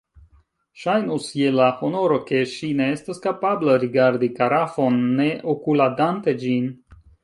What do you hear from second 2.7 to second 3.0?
ne